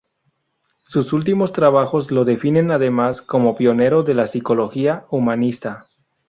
[0.81, 5.89] Sus últimos trabajos lo definen además como pionero de la psicología humanista.